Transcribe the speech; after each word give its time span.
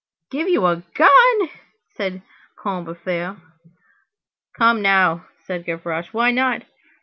"Give 0.31 0.49
you 0.49 0.65
a 0.65 0.77
gun!" 0.95 1.49
said 1.89 2.23
Combeferre. 2.57 3.37
"Come 4.57 4.81
now!" 4.81 5.27
said 5.45 5.63
Gavroche, 5.63 6.11
"why 6.11 6.31
not? 6.31 6.63